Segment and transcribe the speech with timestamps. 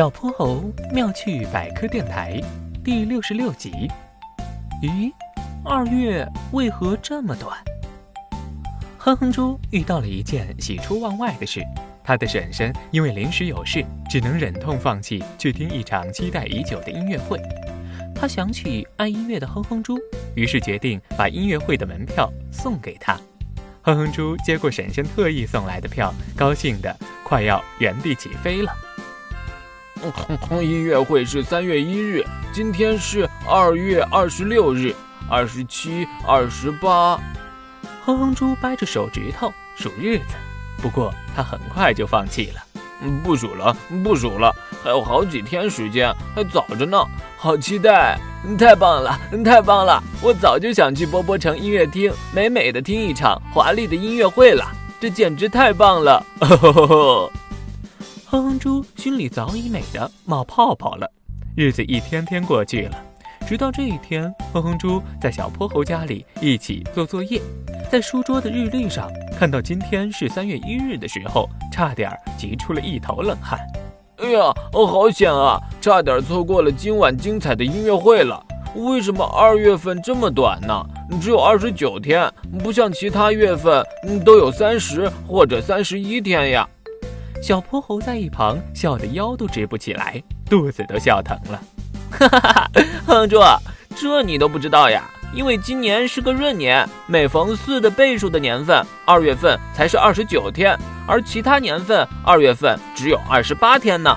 [0.00, 2.40] 小泼猴妙趣百科电台
[2.82, 3.86] 第六十六集。
[4.82, 5.12] 咦，
[5.62, 7.54] 二月为何这么短？
[8.96, 11.60] 哼哼猪遇到了一件喜出望外的事，
[12.02, 17.38] 他的婶婶因为临时有事，只能忍痛放弃去听一场期待已久的音乐会。
[18.14, 19.98] 他想起爱音乐的哼哼猪，
[20.34, 23.20] 于是决定把音乐会的门票送给他。
[23.82, 28.74] 哼哼猪接过婶婶特意送来的票，高兴得快要原地起飞了。
[30.62, 34.94] 音乐会是三月一日，今天是二月二十六日，
[35.28, 37.18] 二十七、二十八。
[38.04, 40.34] 哼哼猪掰着手指头数日子，
[40.80, 42.62] 不过他很快就放弃了。
[43.24, 43.74] 不数了，
[44.04, 47.02] 不数了，还有好几天时间，还早着呢。
[47.38, 48.18] 好期待！
[48.58, 50.02] 太棒了，太棒了！
[50.22, 54.70] 我早就想去波波城音乐厅，美美的听一场华丽的音乐会了。
[55.00, 56.22] 这简直太棒了！
[58.30, 61.10] 哼哼猪心里早已美得冒泡泡了，
[61.56, 62.96] 日子一天天过去了，
[63.44, 67.42] 直到这一天，哼哼猪在小泼猴家里一起做作业，
[67.90, 73.58] 在书桌的日历上看到今天是三月一日的时候，差点急出了一头冷汗。
[74.18, 75.58] 哎呀，好险啊！
[75.80, 78.40] 差点错过了今晚精彩的音乐会了。
[78.76, 80.86] 为什么二月份这么短呢？
[81.20, 83.84] 只有二十九天，不像其他月份
[84.24, 86.68] 都有三十或者三十一天呀。
[87.40, 91.62] 小泼猴在一旁笑得腰都直不起来，肚子都笑疼了。
[92.10, 92.70] 哈哈哈！
[93.06, 93.38] 哼猪，
[93.96, 95.02] 这你都不知道呀？
[95.32, 104.14] 因为今年是个闰年，每逢四的倍数的年份，二月份才是二十九天，而其他年份二月份只有二十八天呢。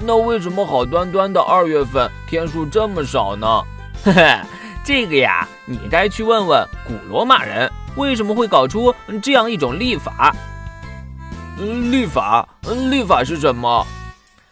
[0.00, 3.62] 那为什么好端端的二月份天数这么少呢？
[4.02, 4.40] 嘿嘿，
[4.82, 10.34] 这个呀，你该去问问古罗马人为什么会搞出这样一种历法。
[11.58, 12.48] 历法，
[12.88, 13.84] 历法是什么？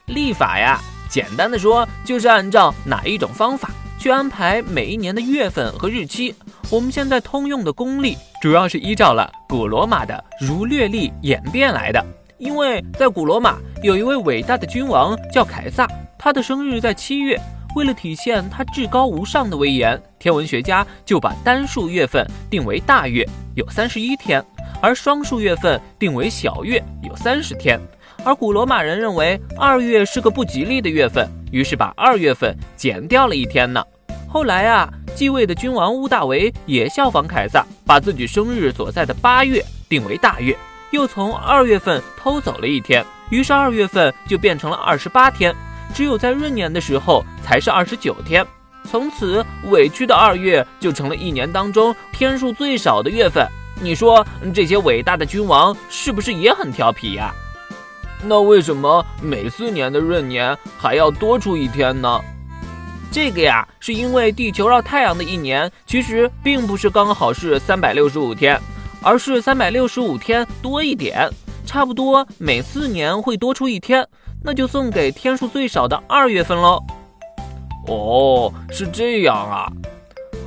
[0.07, 6.35] 历法呀，简单的说就是按照哪一种方法去安排每一年的月份和日期。
[6.69, 12.05] 我们现在通用的公历，主要是依照了古罗马的儒略历演变来的。
[12.39, 17.41] 因为在古罗马有一位伟大的君王叫凯撒，他的生日在七月。
[17.77, 23.25] 为了体现他至高无上的威严，天文学家就把单数月份定为大月，
[23.55, 24.45] 有三十一天。
[24.81, 27.81] 而双数月份定为小月，有三十天。
[28.25, 33.83] 而古罗马人认为二月是个不吉利的月份，于是把二月份减掉了一天呢。
[34.29, 40.57] 后来啊，继位的君王屋大维也效仿凯撒，把自己生日所在的八月定为大月，
[40.91, 45.55] 又从二月份偷走了一天，于是二月份就变成了二十八天。
[45.95, 48.45] 只有在闰年的时候才是二十九天。
[48.91, 53.47] 从此，委屈的二月就成了一年当中天数最少的月份。
[53.81, 57.33] 你说这些伟大的君王是不是也很调皮呀？
[58.23, 62.21] 那为什么每四年的闰年还要多出一天呢？
[63.13, 68.59] 这个呀，是因为地球绕太阳的一年其实并不是刚好是三百六十五天，
[69.03, 71.31] 而是三百六十五天多一点，
[71.65, 74.07] 差不多每四年会多出一天，
[74.43, 76.83] 那就送给天数最少的二月份喽。
[77.87, 79.71] 哦，是这样啊。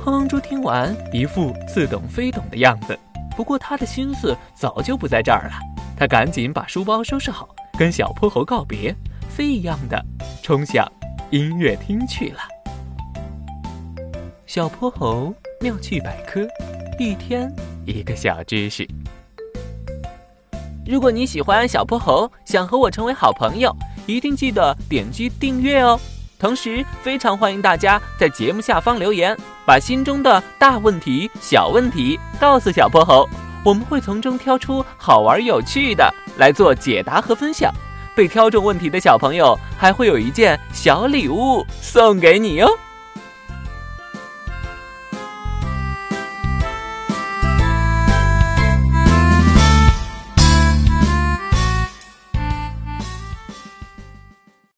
[0.04, 2.98] 哼哼猪听完，一副似懂非懂的样子。
[3.36, 5.54] 不过他的心思早就不在这儿了，
[5.96, 7.48] 他赶紧把书包收拾好，
[7.78, 8.94] 跟小泼猴告别，
[9.28, 10.04] 飞一样的
[10.42, 10.86] 冲向
[11.30, 12.40] 音乐厅去了。
[14.46, 16.46] 小泼猴妙趣百科，
[16.98, 17.50] 一天
[17.86, 18.86] 一个小知识。
[20.84, 23.74] 如果你喜欢小泼猴，想和我成为好朋友，
[24.06, 25.98] 一定记得点击订阅哦。
[26.40, 29.36] 同时，非常欢迎大家在节目下方留言。
[29.66, 33.28] 把心中的大问题、小问题告诉小泼猴，
[33.64, 37.70] 我们会从中挑出好玩有趣的来做解答和分享。
[38.16, 42.68] 被挑中问题的小朋友还会有一件小礼物送给你哟。